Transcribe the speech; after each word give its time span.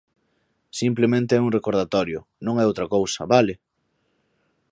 Simplemente 0.79 1.31
é 1.35 1.41
un 1.45 1.53
recordatorio, 1.57 2.19
non 2.45 2.55
é 2.61 2.63
outra 2.69 2.87
cousa, 2.95 3.21
¿vale? 3.33 3.53